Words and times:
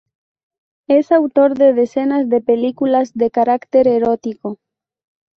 Es 0.87 1.11
autor 1.11 1.53
de 1.55 1.73
decenas 1.73 2.27
de 2.27 2.41
películas 2.41 3.13
de 3.13 3.29
carácter 3.29 3.87
erótico. 3.87 4.57